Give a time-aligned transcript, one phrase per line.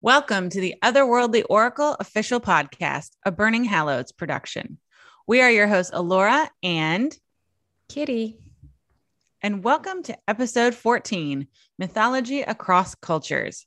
[0.00, 4.78] Welcome to the Otherworldly Oracle official podcast, a Burning Hallows production.
[5.26, 7.12] We are your hosts, Alora and
[7.88, 8.38] Kitty.
[9.42, 11.48] And welcome to episode 14
[11.80, 13.66] Mythology Across Cultures.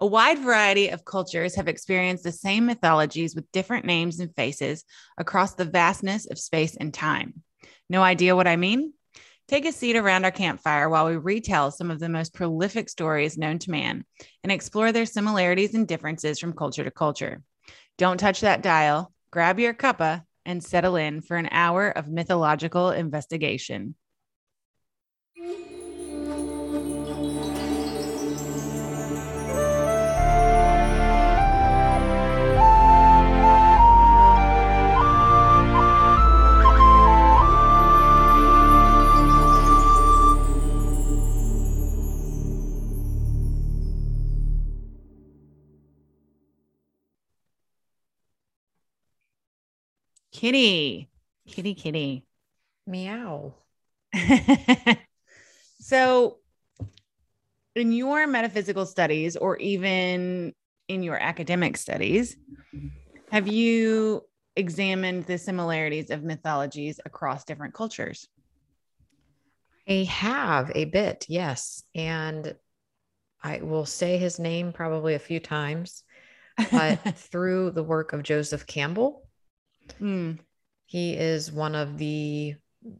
[0.00, 4.84] A wide variety of cultures have experienced the same mythologies with different names and faces
[5.16, 7.44] across the vastness of space and time.
[7.88, 8.94] No idea what I mean?
[9.52, 13.36] Take a seat around our campfire while we retell some of the most prolific stories
[13.36, 14.02] known to man
[14.42, 17.42] and explore their similarities and differences from culture to culture.
[17.98, 22.92] Don't touch that dial, grab your cuppa, and settle in for an hour of mythological
[22.92, 23.94] investigation.
[50.42, 51.08] Kitty,
[51.46, 52.26] kitty, kitty.
[52.84, 53.54] Meow.
[55.78, 56.38] so,
[57.76, 60.52] in your metaphysical studies, or even
[60.88, 62.36] in your academic studies,
[63.30, 64.22] have you
[64.56, 68.26] examined the similarities of mythologies across different cultures?
[69.88, 71.84] I have a bit, yes.
[71.94, 72.56] And
[73.40, 76.02] I will say his name probably a few times,
[76.72, 76.96] but
[77.30, 79.21] through the work of Joseph Campbell,
[80.00, 80.38] Mm.
[80.86, 82.54] He is one of the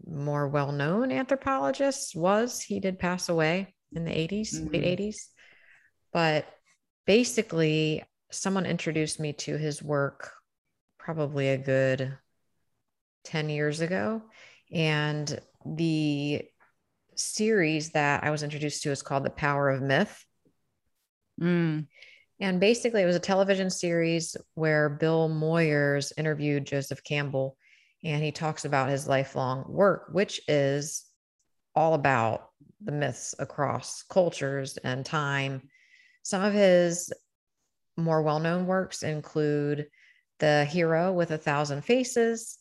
[0.06, 2.60] more well known anthropologists, was.
[2.60, 4.68] He did pass away in the 80s, mm-hmm.
[4.72, 5.16] late 80s.
[6.12, 6.46] But
[7.06, 10.32] basically, someone introduced me to his work
[10.98, 12.16] probably a good
[13.24, 14.22] 10 years ago.
[14.72, 16.42] And the
[17.16, 20.24] series that I was introduced to is called The Power of Myth.
[21.40, 21.86] Mm.
[22.42, 27.56] And basically, it was a television series where Bill Moyers interviewed Joseph Campbell
[28.02, 31.04] and he talks about his lifelong work, which is
[31.76, 32.48] all about
[32.82, 35.68] the myths across cultures and time.
[36.24, 37.12] Some of his
[37.96, 39.86] more well known works include
[40.40, 42.58] The Hero with a Thousand Faces,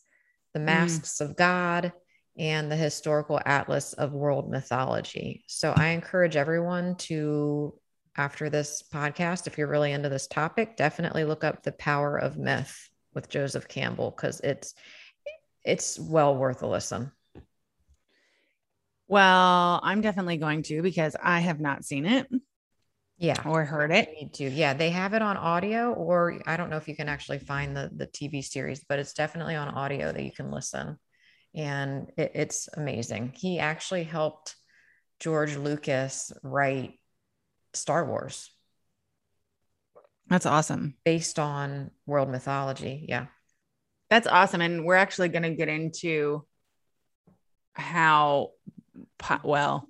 [0.54, 0.66] The mm.
[0.66, 1.24] Masks mm.
[1.24, 1.92] of God,
[2.38, 5.42] and the Historical Atlas of World Mythology.
[5.48, 7.74] So I encourage everyone to
[8.16, 12.36] after this podcast, if you're really into this topic, definitely look up The Power of
[12.36, 14.74] Myth with Joseph Campbell because it's
[15.64, 17.12] it's well worth a listen.
[19.08, 22.26] Well, I'm definitely going to because I have not seen it.
[23.18, 23.40] Yeah.
[23.46, 24.08] Or heard it.
[24.18, 24.50] need to.
[24.50, 24.74] Yeah.
[24.74, 27.90] They have it on audio, or I don't know if you can actually find the,
[27.94, 30.98] the TV series, but it's definitely on audio that you can listen.
[31.54, 33.34] And it, it's amazing.
[33.36, 34.56] He actually helped
[35.20, 36.98] George Lucas write
[37.74, 38.50] Star Wars.
[40.28, 40.94] That's awesome.
[41.04, 43.04] Based on world mythology.
[43.08, 43.26] Yeah.
[44.08, 44.60] That's awesome.
[44.60, 46.44] And we're actually going to get into
[47.74, 48.50] how,
[49.42, 49.88] well,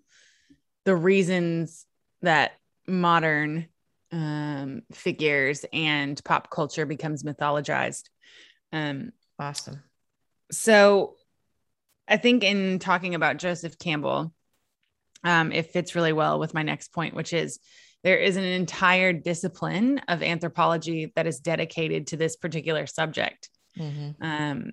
[0.85, 1.87] the reasons
[2.23, 2.53] that
[2.87, 3.69] modern
[4.11, 8.05] um, figures and pop culture becomes mythologized.
[8.73, 9.83] Um, awesome.
[10.51, 11.15] So
[12.07, 14.33] I think in talking about Joseph Campbell,
[15.25, 17.59] um, it fits really well with my next point, which is
[18.05, 23.49] there is an entire discipline of anthropology that is dedicated to this particular subject.
[23.79, 24.23] Mm-hmm.
[24.23, 24.73] Um,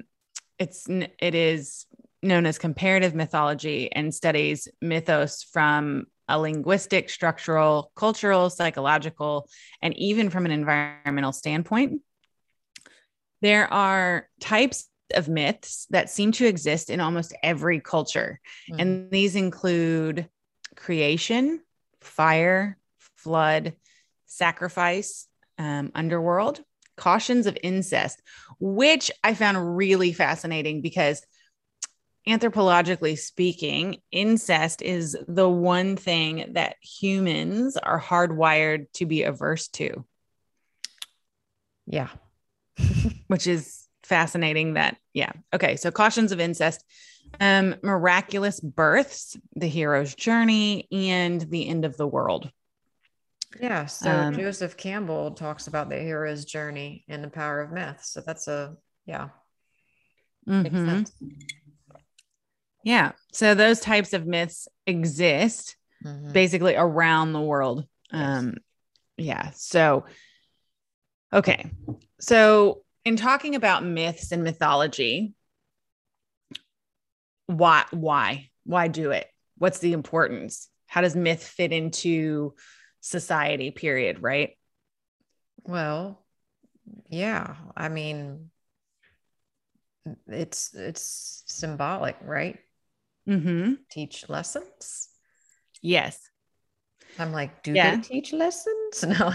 [0.58, 1.86] it's it is
[2.22, 9.50] known as comparative mythology and studies mythos from a linguistic, structural, cultural, psychological,
[9.82, 12.02] and even from an environmental standpoint.
[13.42, 18.40] There are types of myths that seem to exist in almost every culture.
[18.70, 18.80] Mm-hmm.
[18.80, 20.28] And these include
[20.76, 21.62] creation,
[22.02, 22.78] fire,
[23.18, 23.74] flood,
[24.26, 26.62] sacrifice, um, underworld,
[26.96, 28.22] cautions of incest,
[28.60, 31.26] which I found really fascinating because
[32.28, 40.06] anthropologically speaking, incest is the one thing that humans are hardwired to be averse to.
[41.88, 42.10] Yeah.
[43.28, 45.32] which is fascinating that, yeah.
[45.54, 45.76] Okay.
[45.76, 46.84] So, cautions of incest
[47.40, 52.52] um, miraculous births, the hero's journey, and the end of the world.
[53.60, 53.86] Yeah.
[53.88, 58.02] So um, Joseph Campbell talks about the hero's journey and the power of myth.
[58.04, 59.30] So that's a yeah.
[60.48, 61.04] Mm-hmm.
[62.84, 63.12] Yeah.
[63.32, 66.32] So those types of myths exist mm-hmm.
[66.32, 67.86] basically around the world.
[68.12, 68.22] Yes.
[68.22, 68.58] Um,
[69.18, 69.52] yeah.
[69.56, 70.06] So
[71.34, 71.72] okay.
[72.20, 75.34] So in talking about myths and mythology,
[77.50, 79.26] why why why do it
[79.58, 82.54] what's the importance how does myth fit into
[83.02, 84.52] society period right
[85.64, 86.24] Well,
[87.10, 87.56] yeah.
[87.76, 88.52] I mean,
[90.28, 92.58] it's it's symbolic, right?
[93.28, 93.74] Mm-hmm.
[93.92, 95.10] Teach lessons.
[95.82, 96.20] Yes.
[97.18, 97.96] I'm like, do Yeah.
[97.96, 99.04] they teach lessons?
[99.04, 99.34] No.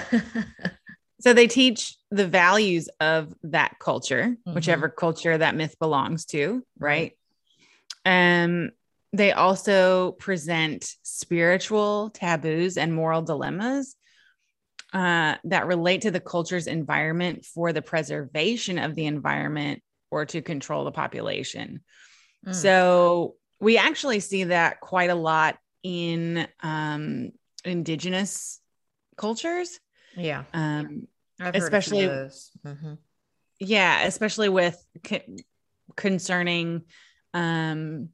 [1.20, 4.54] So they teach the values of that culture, Mhm.
[4.54, 7.12] whichever culture that myth belongs to, right?
[8.04, 8.70] Um,
[9.12, 13.94] they also present spiritual taboos and moral dilemmas
[14.92, 20.42] uh, that relate to the culture's environment for the preservation of the environment or to
[20.42, 21.80] control the population.
[22.46, 22.54] Mm.
[22.54, 27.30] So we actually see that quite a lot in um,
[27.64, 28.60] indigenous
[29.16, 29.78] cultures.
[30.16, 31.06] yeah, Um,
[31.40, 32.50] especially- a few of those.
[32.66, 32.98] Mhm.
[33.60, 35.22] yeah especially with c-
[35.96, 36.82] concerning
[37.34, 38.08] um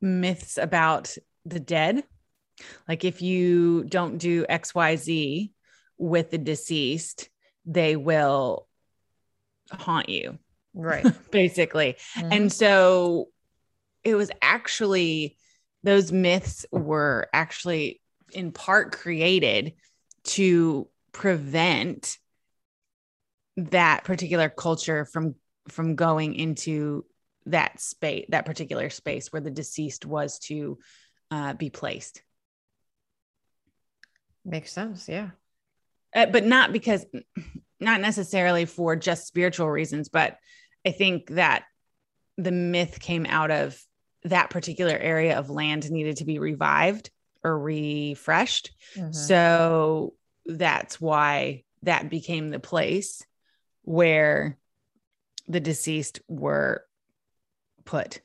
[0.00, 1.14] myths about
[1.44, 2.02] the dead
[2.88, 5.50] like if you don't do xyz
[5.98, 7.28] with the deceased
[7.66, 8.66] they will
[9.70, 10.38] haunt you
[10.72, 11.06] Right.
[11.30, 12.28] basically Mhm.
[12.32, 13.28] and so
[14.04, 15.36] it was actually
[15.82, 18.00] those myths were actually
[18.32, 19.74] in part created
[20.22, 22.18] to prevent
[23.56, 25.34] that particular culture from
[25.68, 27.04] from going into
[27.46, 30.78] that space that particular space where the deceased was to
[31.30, 32.22] uh, be placed
[34.44, 35.08] makes sense.
[35.08, 35.30] Yeah.
[36.14, 37.04] uh, but not because
[37.78, 40.36] not necessarily for just spiritual reasons but
[40.86, 41.64] i think that
[42.36, 43.80] the myth came out of
[44.24, 47.10] that particular area of land needed to be revived
[47.42, 49.14] or refreshed Mhm.
[49.14, 50.14] so
[50.46, 53.24] that's why that became the place
[53.82, 54.58] where
[55.48, 56.84] the deceased were
[57.90, 58.20] put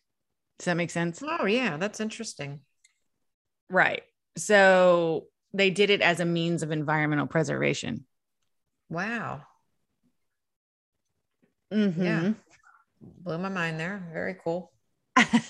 [0.60, 2.60] does that make sense Oh yeah, that's interesting.
[3.70, 4.04] right
[4.38, 8.06] so they did it as a means of environmental preservation
[8.90, 9.42] Wow.
[11.74, 12.04] Mm-hmm.
[12.04, 12.34] Yeah.
[13.02, 14.08] Blew my mind there.
[14.14, 14.72] Very cool.
[15.16, 15.42] I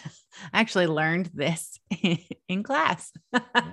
[0.54, 1.80] actually learned this
[2.48, 3.12] in class.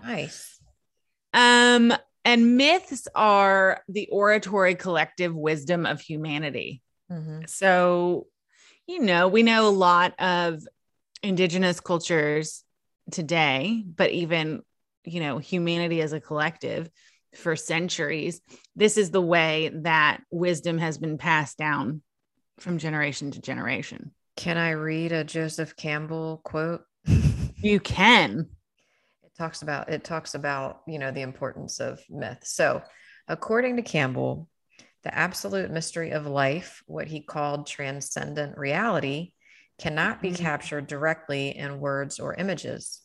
[0.03, 0.59] Nice.
[1.33, 1.93] um,
[2.25, 6.83] and myths are the oratory collective wisdom of humanity.
[7.11, 7.49] Mhm.
[7.49, 8.27] So,
[8.87, 10.62] you know, we know a lot of
[11.23, 12.64] indigenous cultures
[13.11, 14.62] today, but even,
[15.05, 16.90] you know, humanity as a collective
[17.34, 18.40] for centuries,
[18.76, 22.02] this is the way that wisdom has been passed down
[22.58, 24.12] from generation to generation.
[24.37, 26.82] Can I read a Joseph Campbell quote?
[27.64, 28.49] You can.
[29.23, 32.82] it talks about it talks about you know the importance of myth so
[33.28, 34.49] according to campbell
[35.02, 39.32] the absolute mystery of life what he called transcendent reality
[39.78, 40.37] cannot be Mhm.
[40.38, 43.02] captured directly in words or images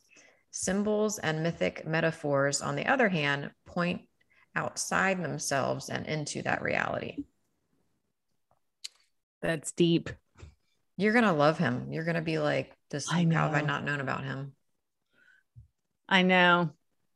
[0.52, 4.02] symbols and mythic metaphors on the other hand point
[4.56, 7.24] outside themselves and into that reality
[9.42, 10.10] That's deep.
[10.98, 14.00] you're gonna love him you're gonna be like this I how have i not known
[14.00, 14.54] about him
[16.10, 16.72] I know.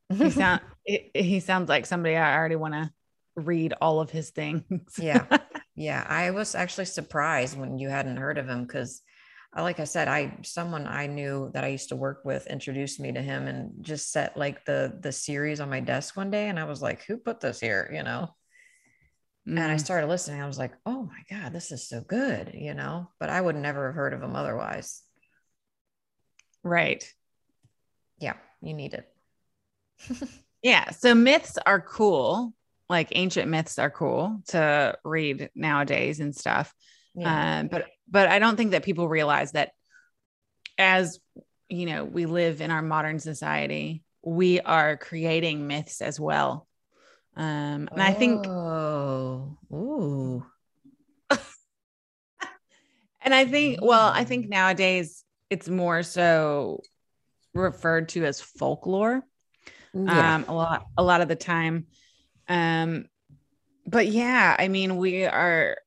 [0.10, 2.92] He sound he sounds like somebody I already want to
[3.36, 4.64] read all of his things.
[4.98, 5.28] Yeah.
[5.76, 9.02] Yeah, I was actually surprised when you hadn't heard of him because,
[9.58, 13.14] like I said, I someone I knew that I used to work with introduced me
[13.14, 16.60] to him and just set like the the series on my desk one day, and
[16.60, 18.36] I was like, "Who put this here?" You know.
[19.46, 20.42] And I Mm, started listening.
[20.42, 23.12] I was like, "Oh my god, this is so good," you know.
[23.20, 25.04] But I would never have heard of him otherwise.
[26.64, 27.04] right.
[28.20, 29.12] Yeah, you need it.
[30.62, 30.92] Yeah.
[30.92, 32.54] So myths are cool.
[32.92, 36.74] Like ancient myths are cool to read nowadays and stuff.
[37.16, 37.62] Yeah.
[37.62, 39.72] Um, but but I don't think that people realize that
[40.78, 41.20] as
[41.70, 46.68] you know, we live in our modern society, we are creating myths as well.
[47.38, 50.46] Um, and I think Oh, ooh,
[53.24, 56.82] And I think, well, I think nowadays it's more so
[57.54, 59.24] referred to as folklore.
[59.94, 61.86] yeah, Um, a lot, a lot of the time.
[62.52, 63.06] Um,
[63.88, 65.78] but yeah, I mean, we are.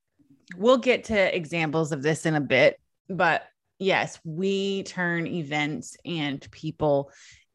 [0.57, 2.79] We'll get to examples of this in a bit,
[3.09, 3.43] but
[3.79, 7.11] yes, we turn events and people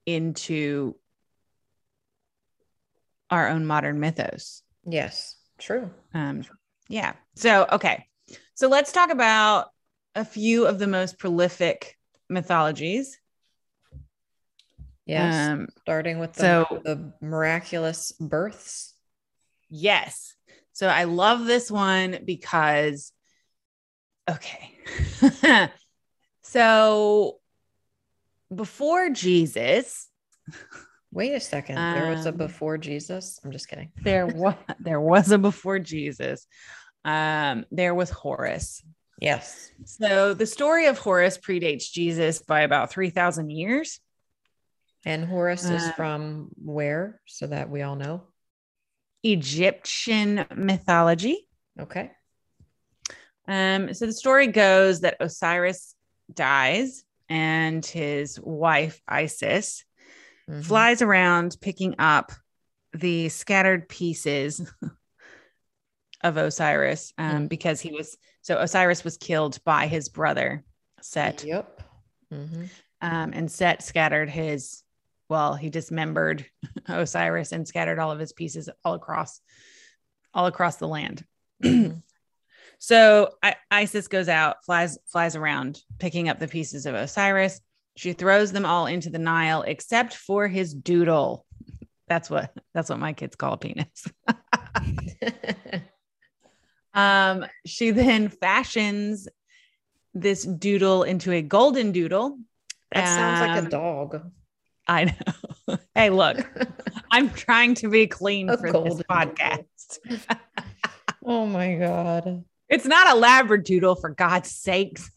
[0.07, 0.97] into
[3.31, 4.63] our own modern mythos.
[4.85, 5.91] yes, true.
[6.15, 6.43] Um,
[6.89, 7.13] yeah.
[7.37, 8.07] So, okay.
[8.55, 9.69] So let's talk about
[10.17, 11.97] a few of the most prolific
[12.29, 13.19] mythologies.
[15.07, 15.51] Yes.
[15.51, 18.95] Um, starting with the, so- the miraculous births.
[19.71, 20.35] Yes.
[20.73, 23.13] So I love this one because,
[24.29, 24.79] okay.
[26.43, 27.39] so
[28.55, 30.09] before Jesus,
[31.13, 31.77] Wait a second.
[31.77, 33.41] There was a Um, before Jesus.
[33.45, 33.91] I'm just kidding.
[34.03, 36.47] There was there was a before Jesus.
[37.05, 38.83] Um, there was Horus.
[39.21, 39.71] Yes.
[39.85, 44.01] So the story of Horus predates Jesus by about 3,000 years.
[45.05, 47.21] And Horus is Uh, from where?
[47.27, 48.23] So that we all know.
[49.23, 51.47] Egyptian mythology.
[51.79, 52.11] Okay.
[53.49, 55.95] Um, so the story goes that Osiris
[56.33, 59.85] dies and his wife Isis
[60.49, 60.65] Mhm.
[60.65, 62.33] flies around picking up
[62.93, 64.61] the scattered pieces
[66.23, 67.49] of Osiris um, Mm.
[67.49, 70.65] because he was so Osiris was killed by his brother
[71.03, 71.83] Set, Yep.
[72.33, 72.69] Mhm.
[73.01, 74.83] um, and Set scattered his
[75.31, 76.45] well, he dismembered
[76.87, 79.41] Osiris and scattered all of his pieces all across
[80.35, 81.25] all across the land.
[81.65, 82.03] Mhm.
[82.83, 87.61] So I, Isis goes out, flies flies around, picking up the pieces of Osiris.
[87.97, 91.45] She throws them all into the Nile, except for his doodle.
[92.09, 94.07] That's what that's what my kids call a penis.
[96.95, 99.29] Um, she then fashions
[100.15, 102.39] this doodle into a golden doodle.
[102.93, 104.33] that sounds like Um, a dog.
[104.91, 105.79] I know.
[105.95, 106.39] hey, look,
[107.13, 109.99] I'm trying to be clean A for this golden podcast.
[111.25, 112.45] oh my god.
[112.69, 115.11] It's not a labradoodle, for God's sakes.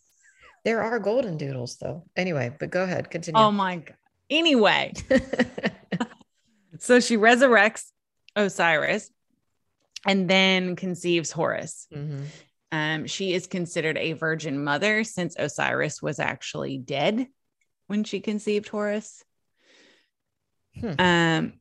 [0.63, 2.03] There are golden doodles though.
[2.15, 3.09] Anyway, but go ahead.
[3.09, 3.41] Continue.
[3.41, 3.97] Oh my god.
[4.29, 4.93] Anyway,
[6.79, 7.85] so she resurrects
[8.35, 9.09] Osiris
[10.05, 11.87] and then conceives Horus.
[11.91, 12.25] Mhm.
[12.71, 17.27] Um, she is considered a virgin mother since Osiris was actually dead
[17.87, 19.23] when she conceived Horus.
[20.79, 20.93] Hmm.
[20.99, 21.53] Um,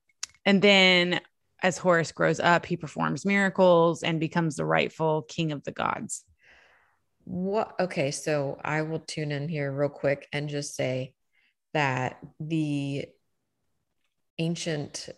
[0.44, 1.20] and then
[1.62, 6.24] as Horus grows up, he performs miracles and becomes the rightful king of the gods.
[7.24, 7.74] What?
[7.78, 11.14] Okay, so I will tune in here real quick and just say
[11.72, 13.06] that the
[14.38, 15.08] ancient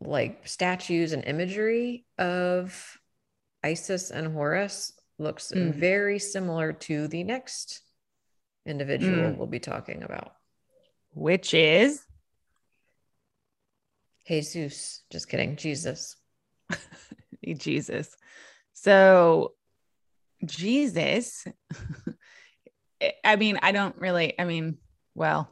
[0.00, 2.98] like statues and imagery of
[3.62, 5.72] Isis and Horus looks Mm.
[5.72, 7.80] very similar to the next
[8.66, 9.36] individual Mm.
[9.38, 10.36] we'll be talking about.
[11.14, 12.04] Which is
[14.26, 15.02] Jesus.
[15.10, 15.56] Just kidding.
[15.56, 16.16] Jesus.
[17.56, 18.16] Jesus.
[18.72, 19.52] So
[20.44, 21.46] Jesus,
[23.24, 24.78] I mean, I don't really, I mean,
[25.14, 25.50] well,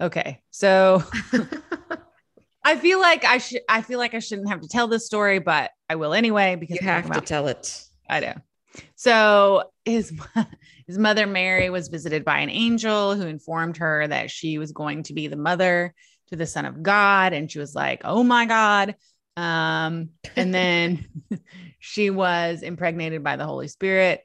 [0.00, 0.42] okay.
[0.50, 1.02] So
[2.64, 5.38] I feel like I should, I feel like I shouldn't have to tell this story,
[5.38, 7.84] but I will anyway because you have talking to tell it.
[8.08, 8.34] I know.
[8.94, 10.12] So his
[10.86, 15.04] his mother Mary was visited by an angel who informed her that she was going
[15.04, 15.94] to be the mother
[16.28, 18.96] to the Son of God, and she was like, "Oh my God!"
[19.36, 21.06] Um, and then
[21.78, 24.22] she was impregnated by the Holy Spirit,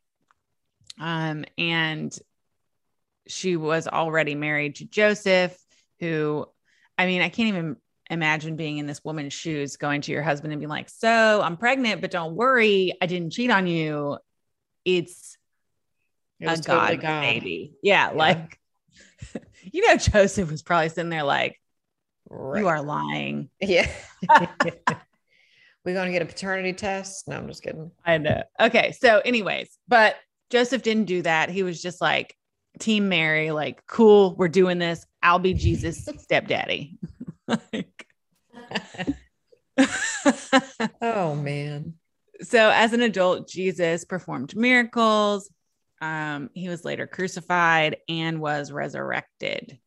[0.99, 2.17] um, and
[3.27, 5.57] she was already married to Joseph,
[5.99, 6.45] who,
[6.97, 7.77] I mean, I can't even
[8.09, 11.57] imagine being in this woman's shoes, going to your husband and being like, "So I'm
[11.57, 14.17] pregnant, but don't worry, I didn't cheat on you.
[14.85, 15.37] It's
[16.39, 18.17] It a was totally God, baby." Yeah, Yeah.
[18.17, 18.59] like
[19.71, 21.60] you know, Joseph was probably sitting there like,
[22.33, 22.61] Right.
[22.61, 23.89] "You are lying." Yeah.
[25.83, 27.27] We're going to get a paternity test.
[27.27, 27.89] No, I'm just kidding.
[28.05, 28.43] I know.
[28.59, 30.15] Okay, so anyways, but
[30.51, 31.49] Joseph didn't do that.
[31.49, 32.35] He was just like,
[32.79, 35.05] "Team Mary, like, cool, we're doing this.
[35.23, 36.97] I'll be Jesus' stepdaddy."
[37.47, 38.07] Like-
[41.01, 41.95] Oh, man.
[42.41, 45.49] so as an adult jesus performed miracles
[46.01, 49.79] um, he was later crucified and was resurrected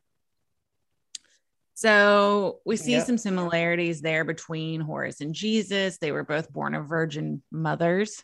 [1.77, 3.05] so we see Yep.
[3.05, 8.23] some similarities there between horus and jesus they were both born of virgin mothers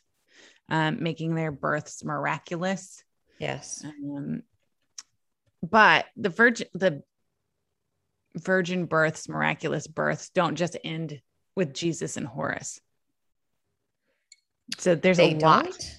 [0.70, 3.04] um, making their births miraculous
[3.40, 3.84] Yes.
[3.86, 4.42] um,
[5.62, 7.04] but the virgin the
[8.36, 11.20] virgin births miraculous births don't just end
[11.56, 12.80] with jesus and horus
[14.78, 15.96] so there's They a lot don't?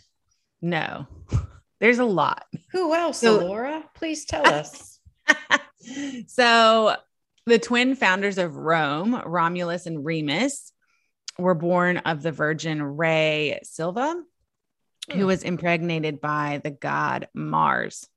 [0.63, 1.07] no
[1.81, 3.85] there's a lot Who else, So- Alora?
[3.95, 4.99] Please tell us.
[6.27, 6.97] so
[7.47, 10.73] the twin founders of rome romulus and remus
[11.39, 14.15] were born of the virgin Rhea Silvia
[15.13, 15.27] who Hmm.
[15.27, 18.09] was impregnated by the god mars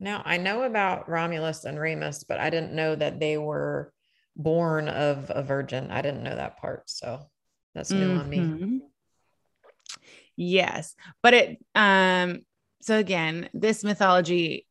[0.00, 3.92] now, I know about Romulus and Remus, but I didn't know that they were
[4.34, 5.92] born of a virgin.
[5.92, 6.90] I didn't know that part.
[6.90, 7.20] So
[7.72, 8.38] that's new on me.
[8.38, 8.80] Mhm.
[10.34, 10.96] Yes.
[11.22, 12.40] But it um
[12.80, 14.66] so again, this mythology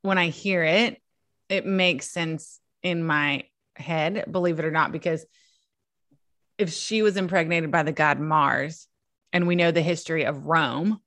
[0.00, 1.02] when I hear it,
[1.52, 3.44] it makes sense in my
[3.76, 5.26] head, believe it or not because
[6.56, 8.88] if she was impregnated by the god Mars
[9.34, 11.00] and we know the history of Rome,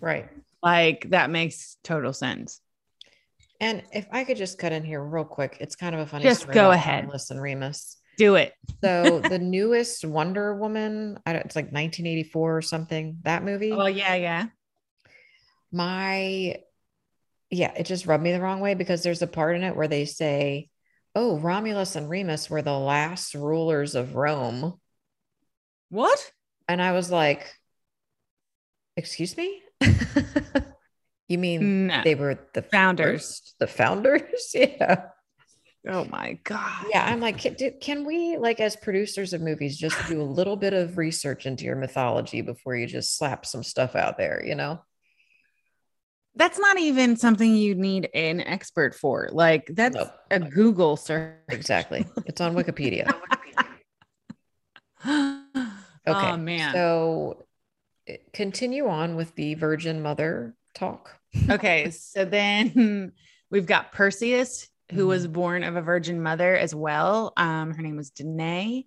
[0.00, 0.28] Right.
[0.62, 2.60] like that makes total sense.
[3.60, 6.24] And if I could just cut in here real quick, it's kind of a funny
[6.24, 7.08] Just story go ahead.
[7.08, 7.98] Listen, Remus.
[8.16, 8.54] Do it.
[8.82, 13.18] So the newest Wonder Woman, I don't, it's like 1984 or something.
[13.22, 14.46] That movie, Oh yeah, yeah.
[15.72, 16.56] my
[17.50, 19.88] yeah, it just rubbed me the wrong way because there's a part in it where
[19.88, 20.68] they say,
[21.14, 24.78] "Oh, Romulus and Remus were the last rulers of Rome,"
[25.88, 26.30] What?
[26.68, 27.52] and I was like,
[28.96, 29.62] "Excuse me."
[31.28, 32.00] You mean No.
[32.02, 33.20] they were the Founders.
[33.20, 34.50] first- the founders?
[34.52, 35.02] yeah.
[35.86, 36.86] Oh my god.
[36.92, 40.24] Yeah, I'm like, can, do, can we, like, as producers of movies, just do a
[40.24, 44.42] little bit of research into your mythology before you just slap some stuff out there,
[44.44, 44.82] you know?
[46.40, 49.28] That's not even something you need an expert for.
[49.30, 50.08] Like that's Nope.
[50.30, 51.36] a Google search.
[51.50, 52.06] Exactly.
[52.24, 53.06] It's on Wikipedia.
[55.06, 55.42] okay.
[56.08, 56.30] Okay.
[56.32, 56.72] Oh man.
[56.72, 57.44] So
[58.06, 61.10] eh, continue on with the Virgin Mother talk.
[61.50, 61.90] okay.
[61.94, 63.12] So then
[63.50, 65.32] we've got Perseus, who was Mm-hmm.
[65.32, 67.32] born of a virgin mother as well.
[67.36, 68.86] Um, her name was Danae,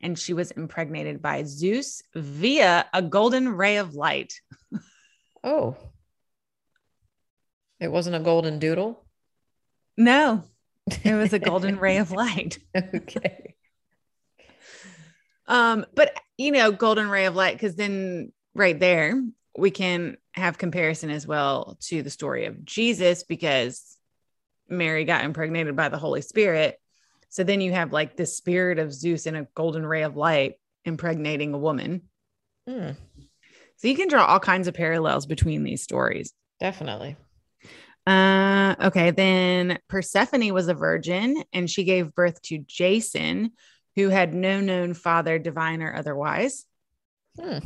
[0.00, 4.32] and she was impregnated by Zeus via a golden ray of light.
[5.44, 5.76] Oh.
[7.84, 9.04] It wasn't a golden doodle.
[9.98, 10.42] No,
[11.04, 12.58] it was a golden ray of light.
[12.76, 13.54] okay.
[15.46, 19.22] Um, but you know, golden ray of light, because then right there
[19.56, 23.98] we can have comparison as well to the story of Jesus because
[24.68, 26.80] Mary got impregnated by the Holy Spirit.
[27.28, 30.54] So then you have like the spirit of Zeus in a golden ray of light
[30.86, 32.02] impregnating a woman.
[32.66, 32.92] Hmm,
[33.76, 36.32] So you can draw all kinds of parallels between these stories.
[36.60, 37.16] definitely.
[38.06, 39.10] Uh, okay.
[39.10, 43.52] Then Persephone was a virgin and she gave birth to Jason,
[43.96, 46.66] who had no known father, divine or otherwise.
[47.40, 47.58] Hmm.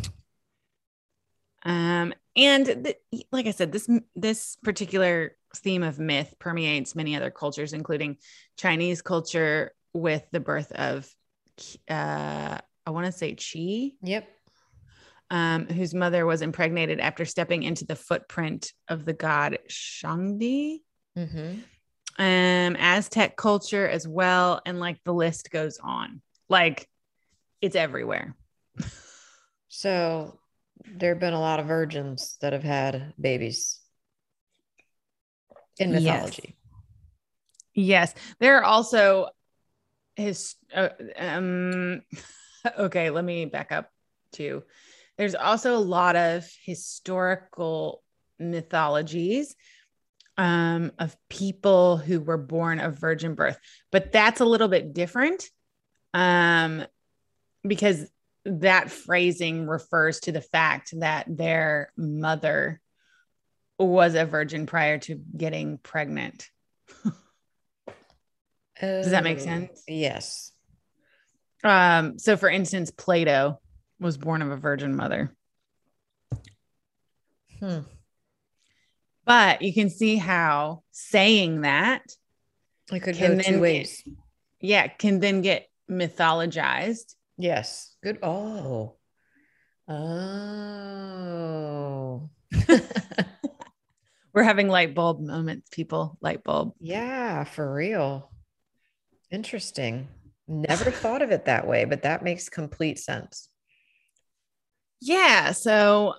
[1.64, 7.30] Um, and th- like I said, this this particular theme of myth permeates many other
[7.30, 8.18] cultures, including
[8.56, 11.08] Chinese culture, with the birth of,
[11.88, 14.28] uh, I want to say Qi, Yep.
[15.30, 20.80] Um, whose mother was impregnated after stepping into the footprint of the god Shangdi.
[21.16, 21.60] Mm-hmm.
[22.20, 26.20] Um, Aztec culture as well, and like the list goes on.
[26.48, 26.88] Like
[27.60, 28.34] it's everywhere.
[29.68, 30.38] So
[30.96, 33.80] there have been a lot of virgins that have had babies
[35.78, 36.56] in mythology.
[37.74, 39.28] Yes, there are also
[40.16, 40.56] his.
[40.74, 42.02] Uh, um,
[42.78, 43.90] okay, let me back up
[44.32, 44.64] too.
[45.18, 48.02] There's also a lot of historical
[48.38, 49.56] mythologies
[50.36, 53.58] um, of people who were born of virgin birth,
[53.90, 55.44] but that's a little bit different
[56.14, 56.86] um,
[57.66, 58.08] because
[58.44, 62.80] that phrasing refers to the fact that their mother
[63.78, 66.48] was a virgin prior to getting pregnant.
[68.80, 69.82] Does that make Oh, sense?
[69.88, 70.52] Yes.
[71.64, 73.60] Um, so for instance, Plato
[74.00, 75.34] was born of a virgin mother.
[77.60, 77.80] Hmm.
[79.24, 82.02] But you can see how saying that,
[82.92, 84.02] It could Can go then two ways.
[84.60, 87.14] yeah, can then get mythologized.
[87.36, 87.94] Yes.
[88.02, 88.18] Good.
[88.22, 88.96] Oh.
[90.98, 92.30] Oh.
[94.32, 96.16] We're having light bulb moments, people.
[96.20, 96.72] Light bulb.
[96.78, 98.30] yeah, for real.
[99.30, 100.08] Interesting.
[100.46, 103.48] Never thought of it that way, but that makes complete sense.
[105.00, 105.52] Yeah.
[105.52, 106.14] So,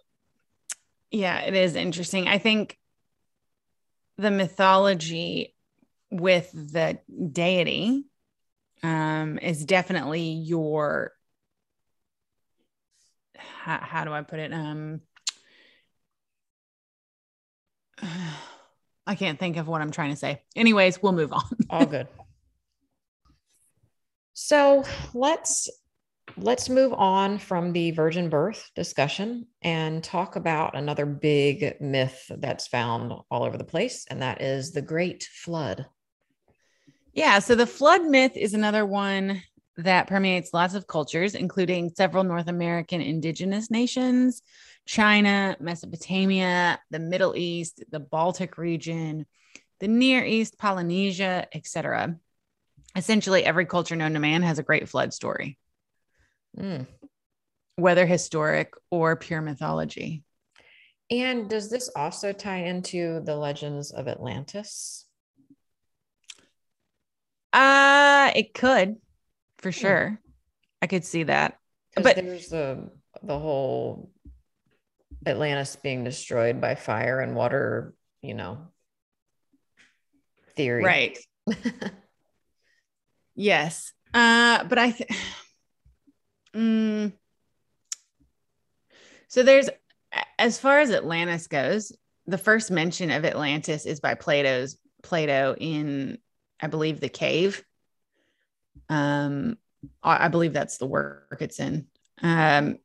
[1.12, 2.28] yeah, it is interesting.
[2.28, 2.78] I think
[4.18, 5.56] the mythology
[6.12, 7.00] with the
[7.32, 8.06] deity
[8.84, 11.13] um, is definitely your.
[13.38, 14.54] How, how do I put it?
[14.54, 15.02] Um,
[19.08, 20.44] I can't think of what I'm trying to say.
[20.56, 21.44] Anyways, we'll move on.
[21.70, 22.08] All good.
[24.34, 25.70] So let's
[26.38, 32.68] let's move on from the virgin birth discussion and talk about another big myth that's
[32.68, 35.86] found all over the place, and that is the Great Flood.
[37.13, 37.39] Yeah.
[37.39, 39.42] So the flood myth is another one
[39.78, 44.42] that permeates lots of cultures, including several North American indigenous nations,
[44.86, 49.26] China, Mesopotamia, the Middle East, the Baltic region,
[49.80, 52.15] the Near East, Polynesia, etc.
[52.96, 55.58] Essentially, every culture known to man has a great flood story,
[56.60, 56.88] Mm.
[57.78, 60.24] whether historic or pure mythology.
[61.10, 65.06] And does this also tie into the legends of Atlantis?
[67.54, 68.98] Uh, it could
[69.58, 70.19] for sure.
[70.82, 71.58] I could see that.
[71.95, 72.89] But- there's the
[73.24, 74.12] the whole
[75.26, 78.67] Atlantis being destroyed by fire and water, you know,
[80.56, 80.84] theory.
[80.84, 81.17] Right.
[83.36, 83.91] yes.
[84.13, 85.10] Uh, but I think,
[86.56, 87.14] mm,
[89.28, 89.70] so there's,
[90.38, 91.92] as far as Atlantis goes,
[92.26, 96.18] the first mention of Atlantis is by Plato's Plato in,
[96.60, 97.64] I believe, the cave.
[98.90, 99.58] Um,
[100.04, 101.88] I believe that's the work it's in.
[102.22, 102.78] Um,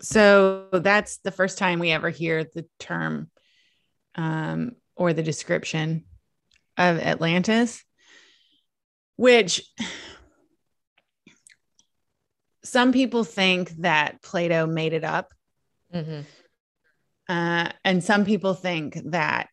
[0.00, 3.30] so that's the first time we ever hear the term
[4.14, 6.04] um, or the description
[6.76, 7.82] of Atlantis,
[9.16, 9.62] which
[12.68, 15.32] some people think that Plato made it up.
[15.94, 16.20] Mm-hmm.
[17.28, 19.48] Uh, and some people think that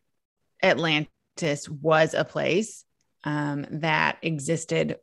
[0.62, 2.84] Atlantis was a place
[3.24, 4.96] um, that existed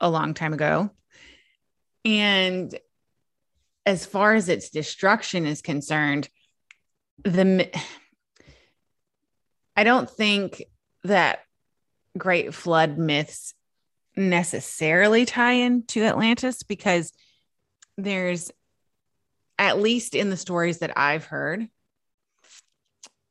[0.00, 0.90] a long time ago.
[2.04, 2.76] And
[3.84, 6.28] as far as its destruction is concerned,
[7.24, 7.70] the
[9.76, 10.62] I don't think
[11.04, 11.40] that
[12.16, 13.54] great flood myths
[14.16, 17.12] necessarily tie into Atlantis because
[17.98, 18.50] there's
[19.58, 21.68] at least in the stories that I've heard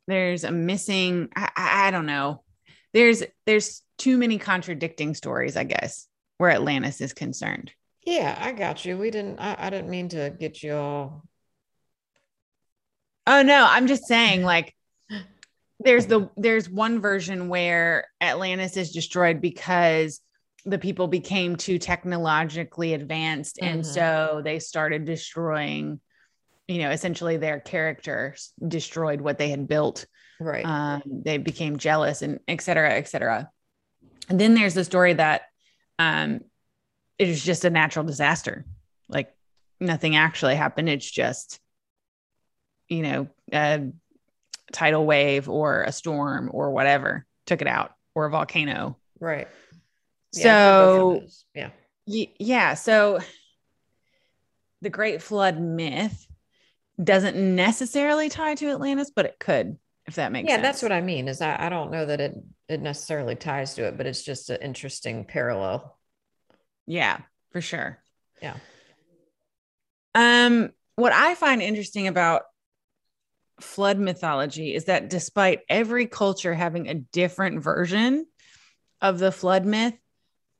[0.07, 2.43] there's a missing I, I don't know
[2.93, 7.71] there's there's too many contradicting stories I guess where Atlantis is concerned.
[8.05, 8.97] Yeah, I got you.
[8.97, 11.23] We didn't I, I didn't mean to get you all
[13.27, 14.75] Oh no, I'm just saying like
[15.79, 20.21] there's the there's one version where Atlantis is destroyed because
[20.65, 23.75] the people became too technologically advanced mm-hmm.
[23.75, 25.99] and so they started destroying
[26.67, 30.06] you know essentially their characters destroyed what they had built.
[30.39, 30.65] Right.
[30.65, 33.49] Um, they became jealous and et cetera et cetera.
[34.28, 35.43] And then there's the story that
[35.99, 36.41] um,
[37.19, 38.65] it is just a natural disaster.
[39.08, 39.34] Like
[39.80, 40.89] nothing actually happened.
[40.89, 41.60] It's just
[42.89, 43.91] you know a
[44.71, 48.97] tidal wave or a storm or whatever took it out or a volcano.
[49.19, 49.47] Right
[50.41, 51.21] so
[51.53, 51.69] yeah
[52.07, 53.19] yeah so
[54.81, 56.27] the great flood myth
[57.01, 60.51] doesn't necessarily tie to atlantis but it could if that makes sense.
[60.51, 60.63] yeah sense.
[60.63, 62.35] that's what i mean is I, I don't know that it
[62.67, 65.97] it necessarily ties to it but it's just an interesting parallel
[66.85, 67.19] yeah
[67.51, 67.99] for sure
[68.41, 68.57] yeah
[70.13, 72.43] um what i find interesting about
[73.59, 78.25] flood mythology is that despite every culture having a different version
[79.01, 79.93] of the flood myth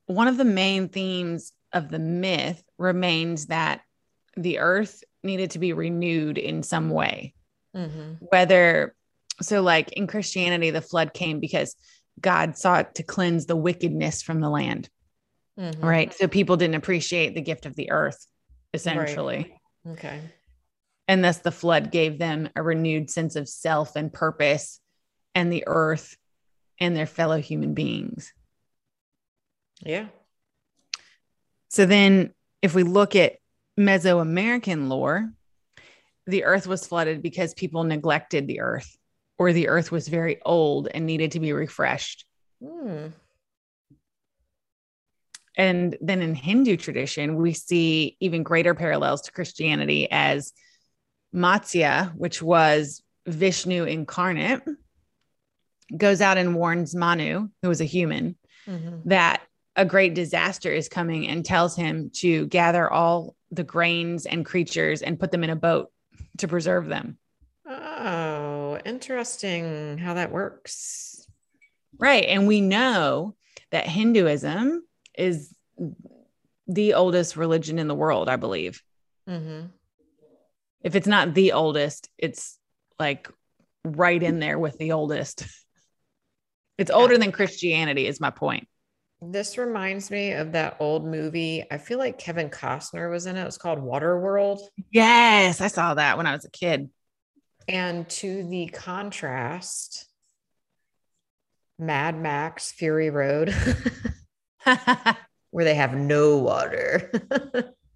[0.06, 3.82] one of the main themes of the myth remains that
[4.38, 7.34] the earth needed to be renewed in some way
[7.76, 8.14] mm-hmm.
[8.30, 8.96] whether
[9.42, 11.76] so like in christianity the flood came because
[12.22, 14.90] god sought to cleanse the wickedness from the land
[15.60, 15.84] mm-hmm.
[15.84, 18.26] right so people didn't appreciate the gift of the earth
[18.74, 19.94] essentially right.
[19.94, 20.22] okay
[21.08, 24.80] and thus the flood gave them a renewed sense of self and purpose
[25.34, 26.16] and the earth
[26.80, 28.34] and their fellow human beings
[29.86, 30.08] yeah
[31.70, 33.38] so then if we look at
[33.80, 35.30] mesoamerican lore
[36.28, 38.98] the earth was flooded because people neglected the earth
[39.38, 42.26] or the earth was very old and needed to be refreshed.
[42.64, 43.08] Hmm.
[45.58, 50.52] And then in Hindu tradition, we see even greater parallels to Christianity as
[51.34, 54.62] Matsya, which was Vishnu incarnate,
[55.96, 58.36] goes out and warns Manu, who was a human,
[58.68, 59.10] mm-hmm.
[59.10, 59.44] that
[59.76, 65.02] a great disaster is coming and tells him to gather all the grains and creatures
[65.02, 65.92] and put them in a boat
[66.38, 67.18] to preserve them.
[67.68, 71.28] Oh, interesting how that works.
[71.98, 72.26] Right.
[72.26, 73.36] And we know
[73.72, 74.84] that Hinduism
[75.18, 75.54] is
[76.68, 78.82] the oldest religion in the world, I believe.
[79.30, 79.68] Mm-hmm.
[80.84, 82.58] If it's not the oldest, it's
[83.00, 83.30] like
[83.84, 85.46] right in there with the oldest.
[86.78, 87.20] It's older yeah.
[87.20, 88.68] than Christianity, is my point.
[89.22, 91.64] This reminds me of that old movie.
[91.72, 93.42] I feel like Kevin Costner was in it.
[93.42, 94.60] It was called Waterworld.
[94.92, 96.90] Yes, I saw that when I was a kid.
[97.68, 100.06] And to the contrast,
[101.80, 103.56] Mad Max Fury Road,
[105.52, 107.12] where they have no water.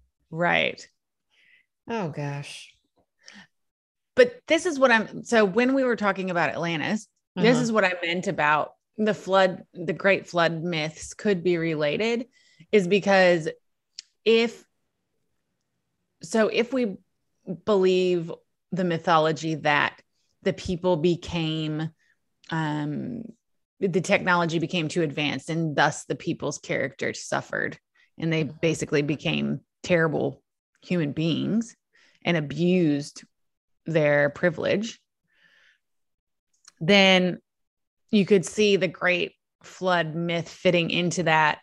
[0.30, 0.84] right.
[1.88, 2.74] Oh, gosh.
[4.16, 7.06] But this is what I'm so when we were talking about Atlantis,
[7.36, 7.46] uh-huh.
[7.46, 12.26] this is what I meant about the flood, the great flood myths could be related,
[12.70, 13.48] is because
[14.24, 14.64] if
[16.22, 16.98] so, if we
[17.64, 18.30] believe
[18.72, 20.00] the mythology that
[20.42, 21.90] the people became
[22.50, 23.22] um
[23.80, 27.78] the technology became too advanced and thus the people's character suffered
[28.18, 30.42] and they basically became terrible
[30.82, 31.74] human beings
[32.24, 33.24] and abused
[33.86, 35.00] their privilege
[36.80, 37.38] then
[38.10, 41.58] you could see the great flood myth fitting into that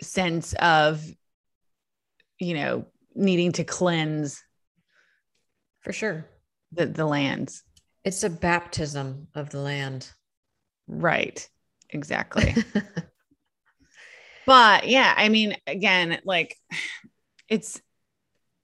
[0.00, 1.02] sense of
[2.38, 4.42] you know needing to cleanse
[5.80, 6.28] For sure.
[6.72, 7.62] the, the lands
[8.04, 10.10] It's a baptism of the land.
[10.88, 11.48] right
[11.90, 12.54] exactly
[14.46, 16.56] but yeah i mean again like
[17.48, 17.80] it's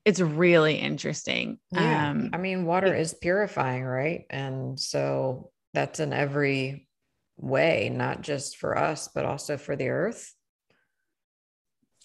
[0.05, 2.11] it's really interesting Yeah.
[2.11, 4.25] um I mean, water is purifying, right?
[4.31, 6.89] And so that's in every
[7.37, 10.35] way, not just for us, but also for the earth.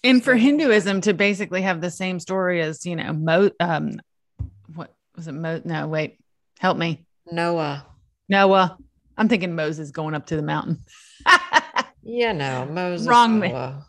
[0.04, 4.00] and for hinduism to basically have the same story as you know mo um
[4.76, 6.20] what was it mo no wait
[6.60, 7.84] help me Noah.
[8.30, 8.78] noah
[9.18, 10.84] i'm thinking moses going up to the mountain
[12.04, 13.08] Yeah, no, Moses.
[13.08, 13.86] Wrong Noah.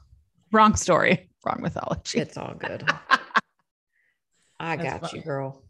[0.50, 2.82] wrong story wrong mythology It's all good.
[4.60, 5.62] I That's got you, girl.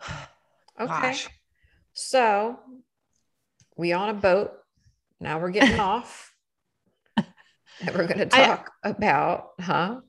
[0.78, 0.86] Okay.
[0.86, 1.28] Gosh.
[1.94, 2.58] So
[3.80, 4.52] we on a boat.
[5.20, 6.34] Now we're getting off.
[7.16, 10.00] And we're going to I- talk about, huh?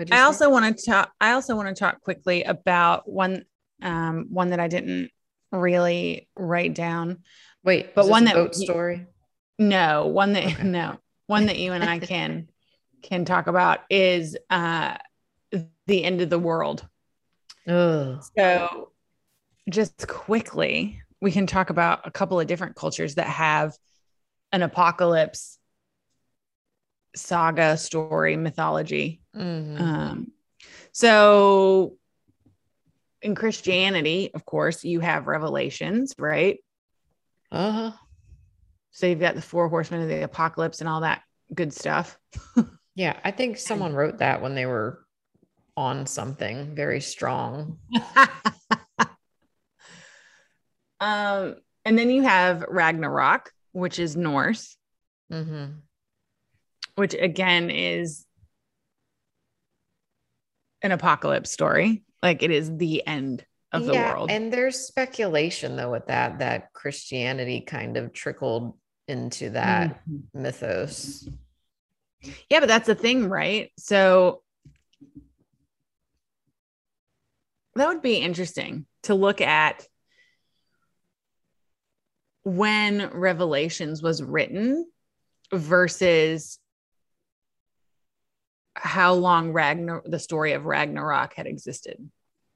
[0.00, 0.18] I say?
[0.18, 1.12] also want to talk.
[1.20, 3.44] I also want to talk quickly about one,
[3.82, 5.10] um, one that I didn't
[5.52, 7.18] really write down.
[7.62, 9.06] wait, but one that boat story.
[9.58, 10.62] No, one that Okay.
[10.64, 12.48] no, one that you and I can
[13.02, 14.96] can talk about is uh,
[15.86, 16.88] the end of the world.
[17.68, 18.20] Ugh.
[18.36, 18.90] So,
[19.70, 23.72] just quickly, we can talk about a couple of different cultures that have
[24.52, 25.58] an apocalypse
[27.16, 29.20] saga story mythology.
[29.34, 29.80] Mhm.
[29.80, 30.32] Um,
[30.92, 31.96] so
[33.22, 36.58] in Christianity, of course, you have revelations, right?
[37.50, 37.92] uh-huh.
[38.90, 41.22] So you've got the four horsemen of the apocalypse and all that
[41.52, 42.18] good stuff.
[42.96, 45.04] Yeah, I think someone wrote that when they were
[45.76, 47.78] on something very strong.
[51.00, 54.76] um, and then you have Ragnarok, which is Norse,
[55.30, 55.66] hmm
[56.96, 58.24] which again is
[60.82, 62.04] an apocalypse story.
[62.22, 64.30] Like it is the end of the world.
[64.30, 68.78] And there's speculation though with that that Christianity kind of trickled
[69.08, 70.22] into that Mhm.
[70.34, 71.28] mythos.
[72.48, 73.72] Yeah, but that's the thing, right?
[73.78, 74.42] So
[77.74, 79.86] that would be interesting to look at
[82.44, 84.86] when Revelations was written
[85.52, 86.58] versus
[88.74, 92.10] how long Ragnar the story of Ragnarok had existed.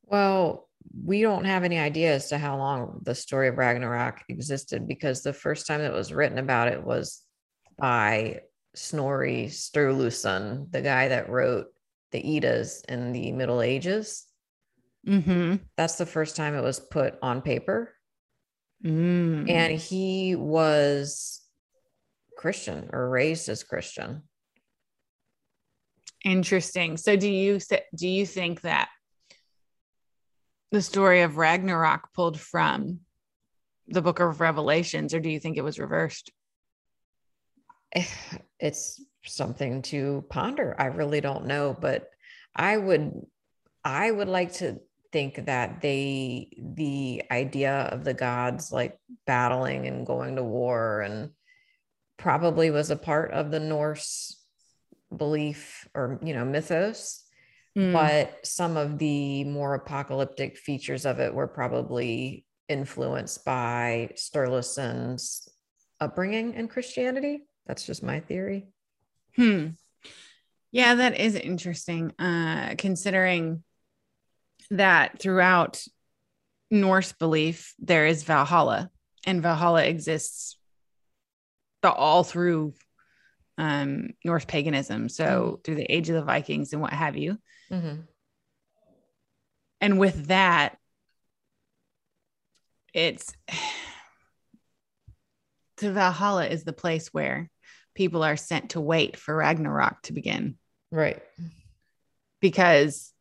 [0.04, 0.68] Well,
[1.04, 5.22] we don't have any idea as to how long the story of Ragnarok existed because
[5.22, 7.22] the first time that was written about it was
[7.78, 8.40] by
[8.74, 11.66] Snorri Sturluson, the guy that wrote
[12.10, 14.26] the Eddas in the Middle Ages.
[15.06, 15.56] Mm-hmm.
[15.76, 17.94] That's the first time it was put on paper.
[18.84, 19.50] Mm.
[19.50, 21.40] And he was
[22.36, 24.22] Christian or raised as Christian.
[26.24, 26.96] Interesting.
[26.96, 28.88] So do you th- do you think that
[30.70, 33.00] the story of Ragnarok pulled from
[33.86, 36.30] the book of Revelations or do you think it was reversed?
[38.60, 40.74] it's something to ponder.
[40.78, 42.08] I really don't know, but
[42.54, 43.12] I would
[43.84, 44.80] I would like to
[45.12, 51.30] think that they the idea of the gods like battling and going to war and
[52.18, 54.42] probably was a part of the Norse
[55.16, 57.24] belief or you know mythos
[57.76, 57.92] Mm.
[57.92, 65.48] but some of the more apocalyptic features of it were probably influenced by Sturluson's
[66.00, 67.44] upbringing in Christianity.
[67.66, 68.68] That's just my theory.
[69.36, 69.68] Hmm.
[70.72, 72.12] Yeah, that is interesting.
[72.18, 73.62] Uh, considering
[74.70, 75.82] that throughout
[76.70, 78.90] Norse belief, there is Valhalla,
[79.26, 80.56] and Valhalla exists
[81.82, 82.74] the, all through
[83.56, 85.08] um, Norse paganism.
[85.08, 87.38] So through the age of the Vikings and what have you.
[87.70, 88.06] Mhm.
[89.80, 90.76] And with that,
[92.92, 93.32] it's
[95.78, 97.48] to Valhalla is the place where
[97.94, 100.56] people are sent to wait for Ragnarok to begin
[100.90, 101.22] Right.
[102.40, 103.12] because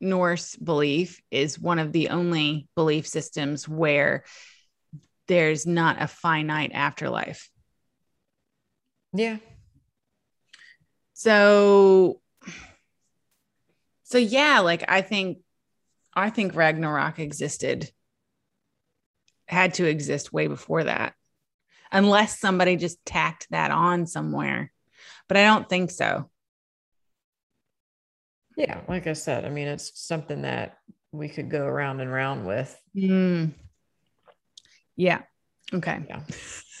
[0.00, 4.24] Norse belief is one of the only belief systems where
[5.28, 7.50] there's not a finite afterlife.
[9.12, 9.38] Yeah.
[11.14, 12.20] So
[14.04, 15.38] so yeah, like I think
[16.14, 17.90] I think Ragnarok existed
[19.48, 21.14] had to exist way before that.
[21.92, 24.72] Unless somebody just tacked that on somewhere.
[25.28, 26.30] But I don't think so.
[28.56, 28.80] Yeah.
[28.88, 30.78] Like I said, I mean, it's something that
[31.12, 32.76] we could go around and round with.
[32.96, 33.52] Mm.
[34.96, 35.22] Yeah.
[35.72, 36.00] Okay.
[36.08, 36.22] Yeah.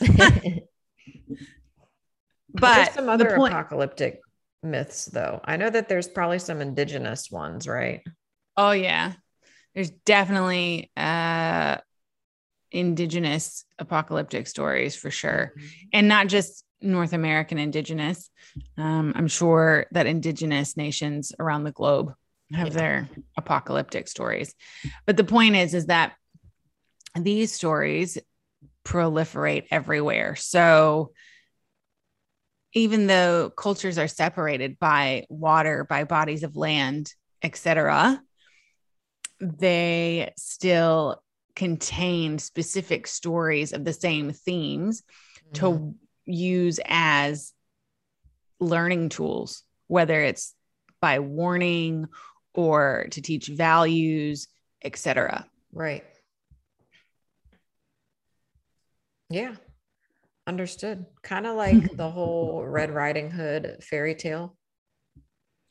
[2.54, 4.20] but there's some other the point, apocalyptic
[4.62, 5.40] myths, though.
[5.44, 8.02] I know that there's probably some indigenous ones, right?
[8.56, 9.12] oh yeah,
[9.74, 11.76] there's definitely uh
[12.70, 15.52] indigenous apocalyptic stories for sure,
[15.92, 18.30] and not just North American indigenous.
[18.78, 22.14] Um, I'm sure that indigenous nations around the globe
[22.52, 22.74] have Yeah.
[22.74, 24.54] their apocalyptic stories.
[25.04, 26.14] But the point is, is that
[27.14, 28.18] these stories
[28.84, 30.36] proliferate everywhere.
[30.36, 31.12] So
[32.72, 38.22] even though cultures are separated by water, by bodies of land, etc.,
[39.40, 41.22] they still
[41.54, 45.54] contain specific stories of the same themes Mhm.
[45.54, 45.94] to
[46.26, 47.52] use as
[48.60, 50.54] learning tools, whether it's
[51.00, 52.06] by warning
[52.54, 54.48] or to teach values,
[54.82, 55.46] etc.
[55.72, 56.04] Right.
[59.28, 59.54] Yeah.
[60.46, 61.06] Understood.
[61.22, 64.56] Kind of like the whole Red Riding Hood fairy tale.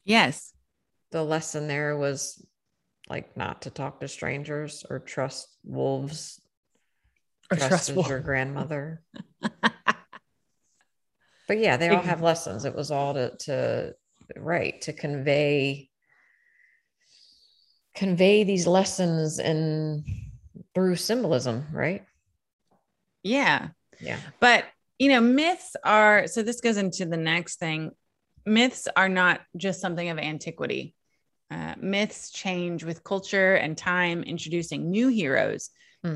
[0.04, 0.54] Yes.
[1.12, 2.46] The lesson there was
[3.10, 6.42] like not to talk to strangers or trust wolves.
[7.52, 9.04] Or Trust trust your grandmother.
[11.48, 12.66] But yeah, they all have lessons.
[12.66, 13.96] It was all to to
[14.36, 15.90] right to convey
[17.96, 20.04] convey these lessons and
[20.74, 22.04] through symbolism, right?
[23.24, 23.70] Yeah.
[24.00, 24.20] Yeah.
[24.40, 24.66] But,
[25.00, 27.92] you know, myths are so this goes into the next thing.
[28.46, 30.94] Myths are not just something of antiquity.
[31.50, 35.70] Uh, myths change with culture and time, introducing new heroes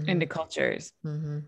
[0.07, 0.91] into cultures.
[1.05, 1.45] Mhm.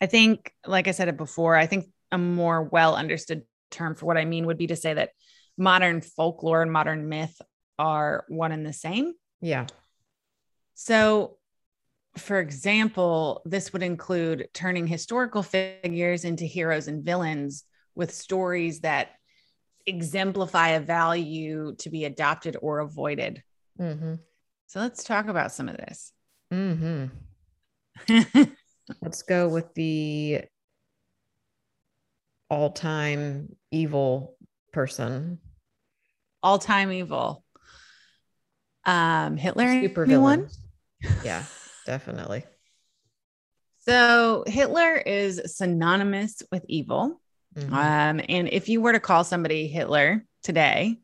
[0.00, 4.06] I think, like I said it before, I think a more well understood term for
[4.06, 5.10] what I mean would be to say that
[5.56, 7.40] modern folklore and modern myth
[7.78, 9.12] are one and the same.
[9.40, 9.66] Yeah.
[10.74, 11.36] So,
[12.16, 19.10] for example, this would include turning historical figures into heroes and villains with stories that
[19.86, 23.42] exemplify a value to be adopted or avoided.
[23.76, 24.14] hmm
[24.66, 26.12] So, let's talk about some of this.
[26.50, 27.06] hmm
[29.02, 30.42] Let's go with the
[32.50, 34.36] all-time evil
[34.72, 35.38] person.
[36.42, 37.44] All time evil.
[38.84, 40.48] Um, Hitler, Super anyone?
[41.02, 41.20] villain.
[41.24, 41.44] Yeah,
[41.86, 42.44] definitely.
[43.80, 47.20] So Hitler is synonymous with evil.
[47.56, 47.72] Mhm.
[47.72, 50.98] Um, and if you were to call somebody Hitler today,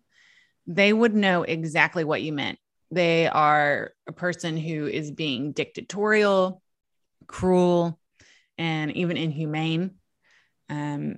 [0.66, 2.58] they would know exactly what you meant.
[2.90, 6.62] They are a person who is being dictatorial,
[7.26, 7.98] cruel,
[8.58, 9.96] and even inhumane.
[10.68, 11.16] Um,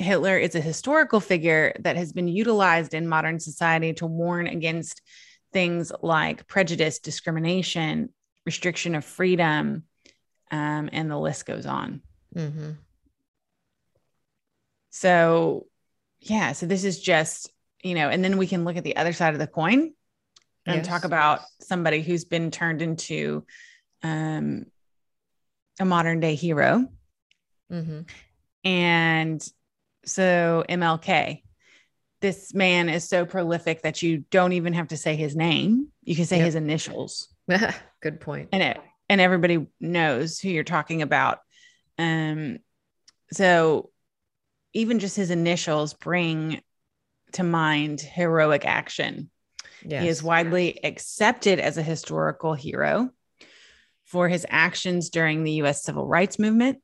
[0.00, 5.02] Hitler is a historical figure that has been utilized in modern society to warn against
[5.52, 8.08] things like prejudice, discrimination,
[8.46, 9.84] restriction of freedom,
[10.50, 12.00] um, and the list goes on.
[12.34, 12.78] Mhm.
[14.90, 15.66] So,
[16.20, 17.50] yeah, so this is just,
[17.82, 19.92] you know, and then we can look at the other side of the coin
[20.66, 20.86] and Yes.
[20.86, 23.46] talk about somebody who's been turned into
[24.02, 24.64] um,
[25.78, 26.88] a modern day hero.
[27.70, 28.08] Mhm.
[28.64, 29.46] And
[30.04, 31.42] so, MLK,
[32.20, 35.88] this man is so prolific that you don't even have to say his name.
[36.02, 36.44] You can say Yep.
[36.46, 37.28] his initials.
[38.02, 38.48] Good point.
[38.52, 41.38] and it and everybody knows who you're talking about.
[41.98, 42.58] Um,
[43.32, 43.90] so
[44.72, 46.60] even just his initials bring
[47.32, 49.30] to mind heroic action.
[49.84, 50.02] Yes.
[50.02, 53.10] He is widely accepted as a historical hero
[54.04, 55.82] for his actions during the U.S.
[55.82, 56.78] Civil Rights Movement.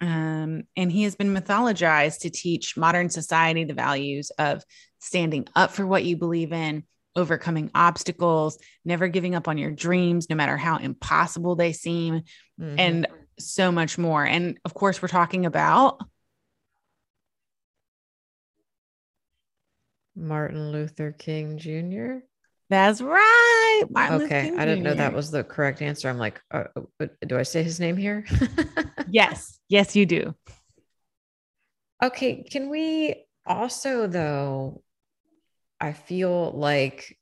[0.00, 4.62] Um, and he has been mythologized to teach modern society the values of
[4.98, 10.28] standing up for what you believe in, overcoming obstacles, never giving up on your dreams,
[10.28, 12.22] no matter how impossible they seem,
[12.60, 12.74] Mhm.
[12.78, 13.06] and
[13.38, 14.24] so much more.
[14.24, 16.00] And of course, we're talking about
[20.14, 22.18] Martin Luther King Jr.
[22.68, 23.84] that's right.
[23.90, 26.08] Martin Okay, I didn't know that was the correct answer.
[26.08, 26.64] I'm like, uh,
[27.00, 28.24] uh, do I say his name here?
[29.08, 30.34] Yes, yes, you do.
[32.02, 34.82] okay, can we also though?
[35.78, 37.18] I feel like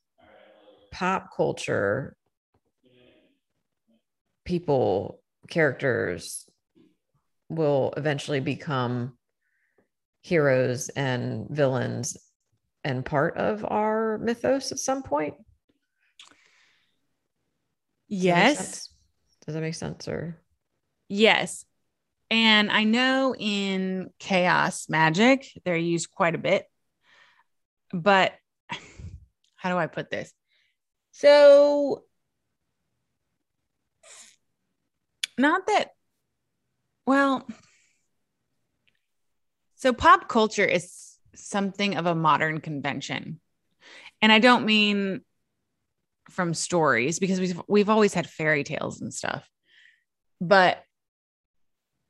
[0.91, 2.15] pop culture
[4.45, 6.47] people characters
[7.49, 9.17] will eventually become
[10.21, 12.17] heroes and villains
[12.83, 15.35] and part of our mythos at some point.
[18.17, 18.89] Does that make Yes, sense?
[19.45, 20.41] Does that make sense or
[21.09, 21.65] yes.
[22.31, 26.65] And I know in chaos magic, they're used quite a bit.
[27.93, 28.33] But
[29.55, 30.33] how do I put this?
[31.11, 32.03] So,
[35.37, 35.91] not that,
[37.05, 37.47] well,
[39.75, 43.39] So pop culture is something of a modern convention.
[44.25, 45.21] And I don't mean
[46.31, 49.47] from stories because we've we've always had fairy tales and stuff.
[50.41, 50.83] But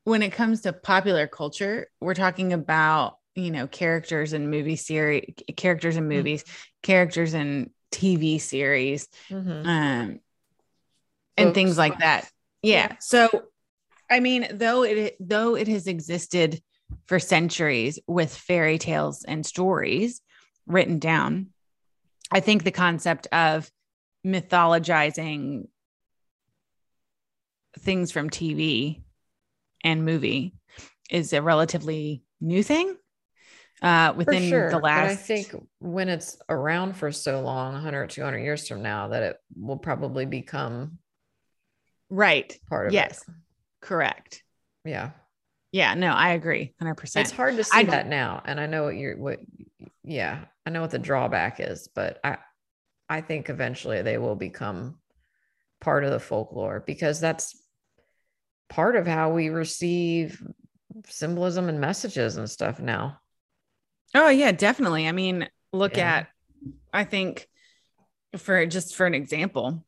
[0.04, 5.34] when it comes to popular culture, we're talking about, you know, characters in movie series,
[5.58, 6.16] characters in Mm-hmm.
[6.16, 6.44] movies,
[6.82, 9.66] characters in TV series, Mhm.
[9.66, 10.20] um,
[11.36, 12.30] and things like that.
[12.62, 12.88] Yeah.
[12.92, 12.96] Yeah.
[13.00, 13.28] So,
[14.08, 16.62] I mean, though it though it has existed
[17.08, 20.22] for centuries with fairy tales and stories
[20.66, 21.48] written down,
[22.30, 23.70] I think the concept of
[24.26, 25.68] mythologizing
[27.78, 29.02] things from TV
[29.84, 30.54] and movie
[31.10, 32.96] is a relatively new thing
[33.82, 34.70] uh, within sure.
[34.70, 38.82] the but I think when it's around for so long, 100 or 200 years from
[38.82, 40.98] now, that it will probably become
[42.10, 42.58] right.
[42.68, 43.22] part of Yes.
[43.22, 43.34] it.
[43.80, 44.42] Correct.
[44.84, 45.10] Yeah.
[45.72, 45.94] Yeah.
[45.94, 46.74] No, I agree.
[46.78, 47.28] Hundred percent.
[47.28, 48.42] It's hard to see I- that now.
[48.44, 49.40] And I know what you're what
[50.02, 52.38] yeah, I know what the drawback is, but I
[53.08, 54.98] I think eventually they will become
[55.80, 57.56] part of the folklore because that's
[58.68, 60.42] part of how we receive
[61.06, 63.20] symbolism and messages and stuff now.
[64.12, 65.06] Oh yeah, definitely.
[65.06, 66.16] I mean, look Yeah.
[66.16, 66.28] at
[66.92, 67.46] I think
[68.36, 69.86] for just for an example,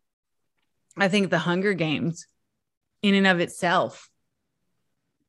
[0.97, 2.24] I think the Hunger Games
[3.03, 4.09] in and of itself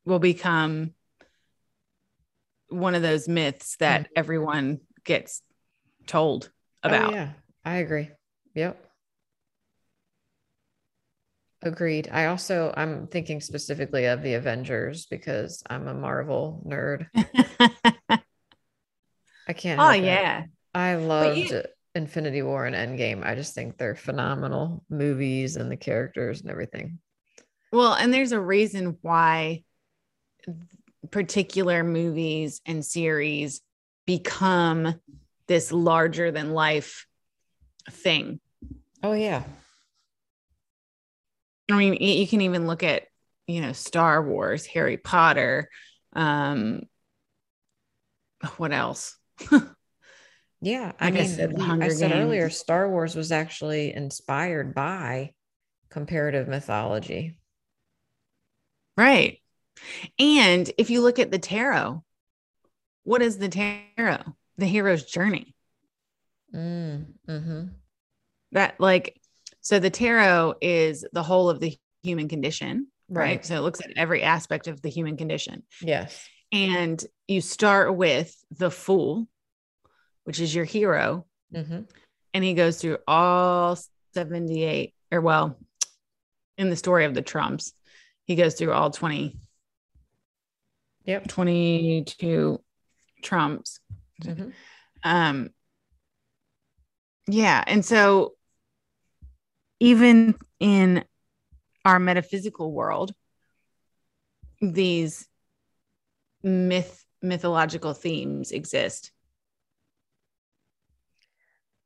[0.05, 0.93] will become
[2.69, 4.09] one of those myths that Mhm.
[4.15, 4.79] everyone
[5.09, 5.41] gets
[6.05, 6.51] told
[6.83, 7.09] oh, about.
[7.09, 7.29] Oh, yeah,
[7.65, 8.11] I agree.
[8.53, 8.85] Yep.
[11.63, 12.09] Agreed.
[12.11, 17.07] I also I'm thinking specifically of the Avengers because I'm a Marvel nerd.
[19.47, 19.79] I can't.
[19.81, 20.05] oh help it.
[20.05, 20.43] yeah.
[20.75, 21.63] I loved you-
[21.95, 23.25] Infinity War and Endgame.
[23.25, 26.99] I just think they're phenomenal movies and the characters and everything.
[27.73, 29.63] Well, and there's a reason why
[31.09, 33.61] particular movies and series
[34.09, 34.95] become
[35.45, 37.05] this larger than life
[37.91, 38.39] thing.
[39.03, 39.43] Oh yeah.
[41.69, 43.03] I mean, you can even look at,
[43.45, 45.69] you know, Star Wars, Harry Potter,
[46.13, 46.81] um
[48.57, 49.15] what else?
[50.61, 50.91] Yeah.
[50.99, 54.73] I Like I mean, said, The we- I said earlier, Star Wars was actually inspired
[54.73, 55.31] by
[55.89, 57.37] comparative mythology.
[58.97, 59.41] Right.
[60.19, 62.03] And if you look at the tarot,
[63.09, 64.21] what is the tarot?
[64.59, 65.55] The hero's journey.
[66.53, 67.63] Mm, hmm
[68.51, 69.19] That like
[69.61, 73.23] so the tarot is the whole of the human condition, right?
[73.23, 73.45] Right.
[73.45, 75.63] So it looks at every aspect of the human condition.
[75.81, 76.23] Yes.
[76.51, 79.27] And you start with the fool,
[80.25, 81.81] which is your hero, hmm
[82.31, 83.75] and he goes through all
[84.13, 85.57] 78 or well
[86.59, 87.73] in the story of the trumps
[88.25, 89.35] he goes through all 20
[91.05, 91.27] Yep.
[91.27, 92.61] 22
[93.21, 93.79] trumps
[94.23, 94.53] Mhm.
[95.03, 95.49] um
[97.27, 98.33] yeah and so
[99.79, 101.03] even in
[101.85, 103.13] our metaphysical world
[104.61, 105.27] these
[106.43, 109.11] myth mythological themes exist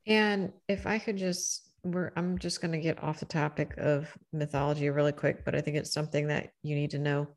[0.05, 4.15] And if I could just, we're, I'm just going to get off the topic of
[4.31, 7.27] mythology really quick, but I think it's something that you need to know.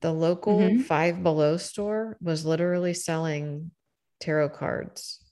[0.00, 0.84] The local Mhm.
[0.84, 3.70] Five Below store was literally selling
[4.18, 5.24] tarot cards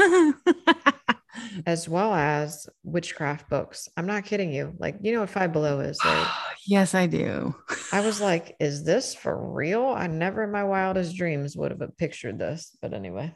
[1.65, 3.87] as well as witchcraft books.
[3.95, 4.73] I'm not kidding you.
[4.79, 6.27] Like, you know what Five Below is, right?
[6.67, 7.53] yes i do
[7.91, 9.85] I was like, is this for real?
[9.85, 12.75] I never in my wildest dreams would have pictured this.
[12.81, 13.35] But anyway.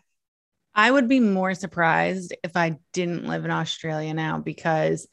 [0.74, 5.08] I would be more surprised if I didn't live in Australia now because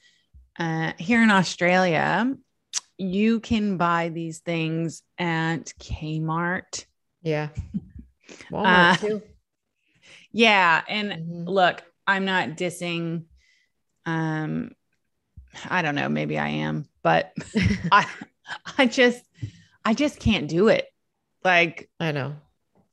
[0.58, 2.32] uh, here in Australia,
[2.98, 6.84] you can buy these things at Kmart.
[7.22, 7.48] Yeah.
[8.50, 9.22] Walmart Uh, too.
[10.32, 10.82] Yeah.
[10.88, 11.48] And Mhm.
[11.48, 13.24] look, I'm not dissing.
[14.04, 14.72] Um,
[15.68, 17.32] I don't know, maybe I am, but
[17.92, 18.06] I,
[18.78, 19.22] I just,
[19.84, 20.86] I just can't do it.
[21.42, 22.36] Like, I know.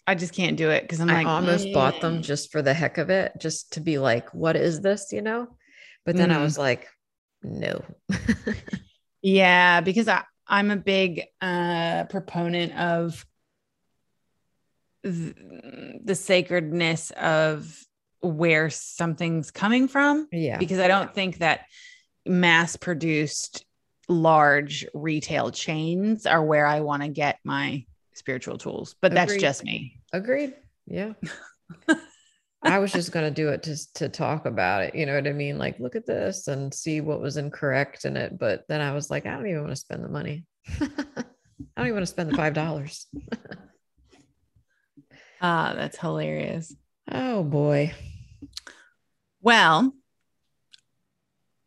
[0.08, 2.62] I just can't do it because I'm I like, almost bought them "Mm." just for
[2.62, 5.12] the heck of it, just to be like, what is this?
[5.12, 5.48] You know?
[6.06, 6.44] But then I Mhm.
[6.44, 6.88] was like,
[7.42, 7.84] no.
[9.24, 13.26] Yeah, because I, I'm a big uh, proponent of
[15.04, 15.36] th-
[16.04, 17.76] the sacredness of
[18.22, 20.58] where something's coming from, yeah.
[20.58, 21.62] because I don't think that
[22.26, 23.66] mass produced
[24.10, 28.96] large retail chains are where I want to get my spiritual tools.
[29.02, 30.02] But that's just me.
[30.12, 30.54] Agreed.
[30.86, 31.14] Yeah.
[32.64, 34.96] I was just going to do it to, to talk about it.
[34.96, 35.58] You know what I mean?
[35.58, 38.38] Like, look at this and see what was incorrect in it.
[38.40, 40.46] But then I was like, I don't even want to spend the money.
[40.80, 40.86] I
[41.78, 43.08] don't even want to spend the five dollars.
[45.42, 46.74] Ah, that's hilarious.
[47.12, 47.92] oh boy.
[49.42, 49.94] Well,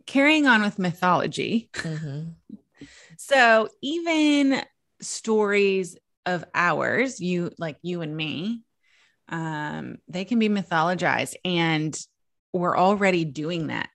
[0.06, 1.68] carrying on with mythology.
[1.74, 2.36] Mhm.
[3.18, 4.62] So even
[5.02, 8.62] stories of ours, you like you and me,
[9.28, 11.96] um, they can be mythologized, and
[12.52, 13.88] we're already doing that.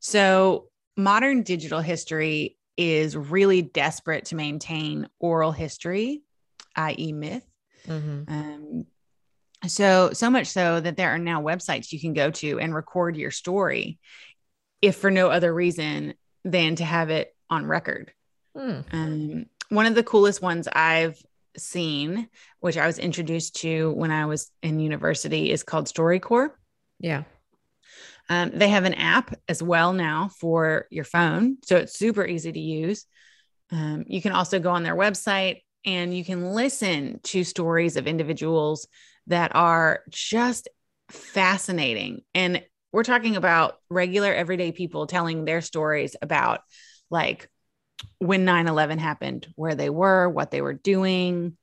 [0.00, 6.22] So modern digital history is really desperate to maintain oral history,
[6.74, 7.46] i.e., myth.
[7.86, 8.28] Mhm.
[8.28, 8.86] Um,
[9.66, 13.16] so so much so that there are now websites you can go to and record
[13.16, 13.98] your story,
[14.82, 16.14] if for no other reason
[16.44, 18.12] than to have it on record.
[18.56, 18.80] Hmm.
[18.92, 21.20] Um, one of the coolest ones I've
[21.58, 22.28] seen,
[22.60, 26.50] which I was introduced to when I was in university, is called StoryCorps.
[26.98, 27.24] Yeah.
[28.28, 31.58] Um, they have an app as well now for your phone.
[31.64, 33.06] So it's super easy to use.
[33.70, 38.06] Um, you can also go on their website and you can listen to stories of
[38.06, 38.88] individuals
[39.28, 40.68] that are just
[41.10, 42.22] fascinating.
[42.34, 46.60] And we're talking about regular, everyday people telling their stories about
[47.10, 47.48] like
[48.18, 51.56] when 9 11 happened, where they were, what they were doing,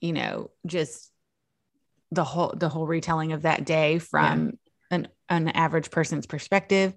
[0.00, 1.10] you know, just
[2.10, 4.52] the whole the whole retelling of that day from
[4.90, 6.94] an, an average person's perspective.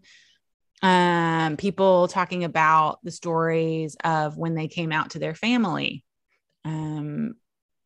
[0.81, 6.03] Um people talking about the stories of when they came out to their family.
[6.63, 7.35] Um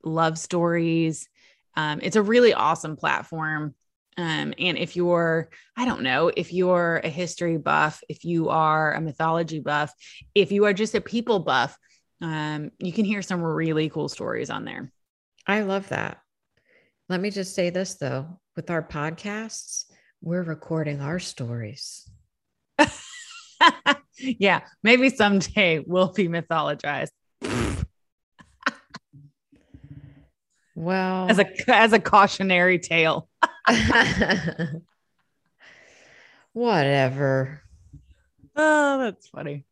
[0.04, 1.28] love stories.
[1.76, 3.74] Um it's a really awesome platform
[4.18, 8.94] um and if you're i don't know if you're a history buff if you are
[8.94, 9.94] a mythology buff
[10.34, 11.78] if you are just a people buff
[12.22, 14.92] um you can hear some really cool stories on there
[15.48, 16.20] I love that.
[17.08, 19.86] Let me just say this though with our podcasts,
[20.22, 22.10] we're recording our stories.
[24.18, 27.12] yeah, maybe someday we'll be mythologized
[30.76, 33.30] Well, as a as a cautionary tale.
[36.54, 37.62] whatever.
[38.56, 39.66] Oh, that's funny.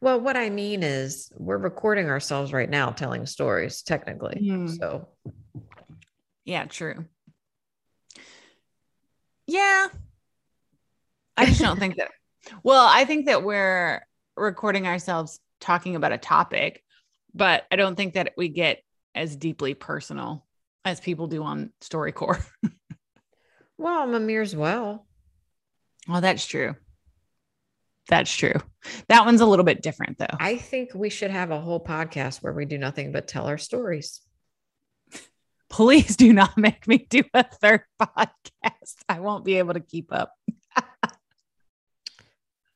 [0.00, 4.48] Well, what I mean is we're recording ourselves right now telling stories, technically.
[4.48, 4.66] Hmm.
[4.68, 5.08] So
[6.44, 7.04] Yeah, true.
[9.46, 9.88] Yeah.
[11.36, 12.10] I just don't think that.
[12.62, 14.00] Well, I think that we're
[14.34, 16.82] recording ourselves talking about a topic,
[17.34, 18.82] but I don't think that we get
[19.18, 20.46] as deeply personal
[20.84, 22.46] as people do on StoryCorps.
[23.78, 25.06] well, Mimir's Well.
[26.06, 26.76] Well, that's true.
[28.08, 28.54] That's true.
[29.08, 30.26] That one's a little bit different though.
[30.40, 33.58] I think we should have a whole podcast where we do nothing but tell our
[33.58, 34.22] stories.
[35.68, 38.94] Please do not make me do a third podcast.
[39.08, 40.32] I won't be able to keep up.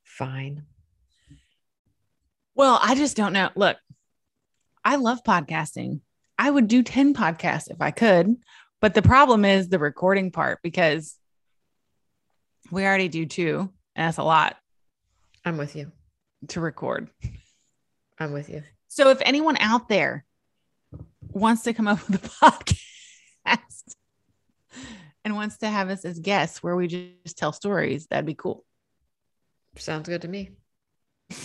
[0.04, 0.66] Fine.
[2.54, 3.48] Well, I just don't know.
[3.56, 3.78] Look,
[4.84, 6.00] I love podcasting.
[6.38, 8.36] I would do 10 podcasts if I could,
[8.80, 11.16] but the problem is the recording part because
[12.70, 14.56] we already do two, and that's a lot
[15.44, 15.92] I'm with you.
[16.48, 17.10] to record.
[18.18, 18.62] I'm with you.
[18.88, 20.24] So if anyone out there
[21.20, 22.28] wants to come up with a
[23.48, 23.94] podcast
[25.24, 28.64] and wants to have us as guests where we just tell stories, that'd be cool.
[29.76, 30.50] Sounds good to me.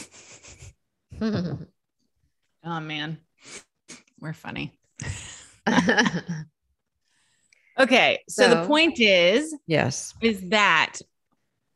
[2.64, 3.18] Oh man,
[4.20, 4.78] we're funny.
[7.80, 10.16] Okay, so, the point is yes.
[10.20, 10.94] is that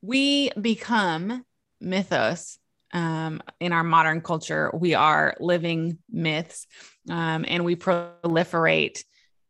[0.01, 1.45] we become
[1.79, 2.57] mythos
[2.91, 4.71] um, in our modern culture.
[4.73, 6.65] We are living myths,
[7.07, 9.03] um, and we proliferate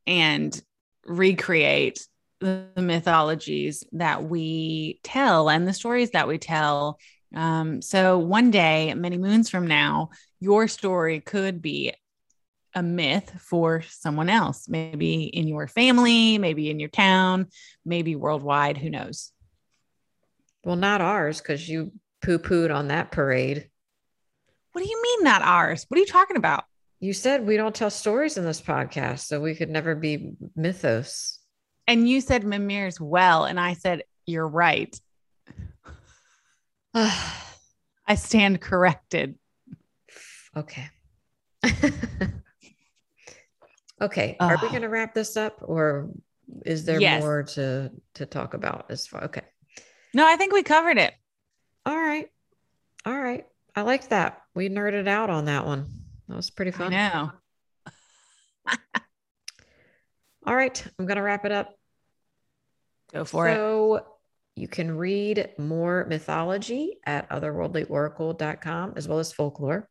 [0.05, 0.61] and
[1.05, 2.05] recreate
[2.41, 6.99] the mythologies that we tell and the stories that we tell.
[7.33, 10.09] Um, so one day, many moons from now,
[10.41, 11.93] your story could be
[12.73, 17.47] a myth for someone else, maybe in your family, maybe in your town,
[17.85, 18.77] maybe worldwide.
[18.77, 19.31] Who knows?
[20.63, 21.91] Well, not ours because you
[22.21, 23.69] poo pooed on that parade.
[24.71, 25.85] What do you mean, not ours?
[25.87, 26.63] What are you talking about?
[26.99, 31.39] You said we don't tell stories in this podcast, so we could never be mythos.
[31.87, 34.97] And you said Mimir's well, and I said, You're right.
[36.93, 39.35] I stand corrected.
[40.55, 40.89] okay.
[44.01, 44.35] okay.
[44.39, 46.09] Are we going to wrap this up or
[46.65, 47.21] is there Yes.
[47.21, 49.43] more to to talk about as far okay.
[50.13, 51.13] No, I think we covered it.
[51.85, 52.27] All right.
[53.05, 53.45] All right.
[53.75, 54.41] I liked that.
[54.53, 55.85] We nerded out on that one.
[56.27, 56.91] That was pretty I fun.
[56.91, 57.31] know.
[60.45, 60.83] All right.
[60.99, 61.75] I'm going to wrap it up.
[63.13, 63.55] Go for it.
[63.55, 64.05] so
[64.55, 69.87] you can read more mythology at otherworldlyoracle.com as well as folklore.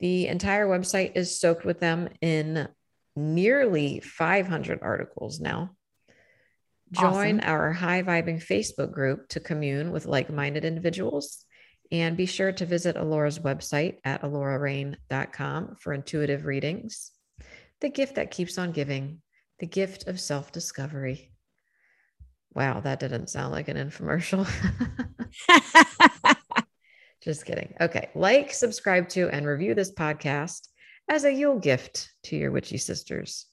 [0.00, 2.68] The entire website is soaked with them in
[3.16, 5.70] nearly 500 articles now.
[6.92, 7.50] Join awesome.
[7.50, 11.44] our high vibing Facebook group to commune with like minded individuals.
[11.90, 17.10] And be sure to visit Alora's website at alorareign.com for intuitive readings.
[17.80, 19.20] The gift that keeps on giving,
[19.58, 21.32] the gift of self discovery.
[22.54, 24.46] Wow, that didn't sound like an infomercial.
[27.22, 27.74] Just kidding.
[27.80, 28.10] Okay.
[28.14, 30.68] Like, subscribe to, and review this podcast
[31.08, 33.46] as a Yule gift to your witchy sisters.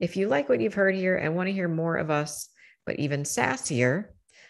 [0.00, 2.48] If you like what you've heard here and want to hear more of us,
[2.84, 4.06] but even sassier,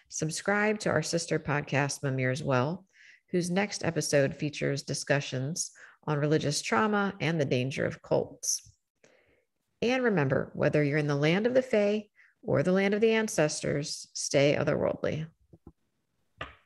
[0.08, 2.84] subscribe to our sister podcast, Mimir's Well,
[3.30, 5.70] whose next episode features discussions
[6.06, 8.70] on religious trauma and the danger of cults.
[9.82, 12.06] And remember, whether you're in the land of the Fae
[12.42, 15.26] or the land of the ancestors, stay otherworldly.